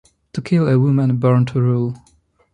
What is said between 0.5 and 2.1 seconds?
a woman born to rule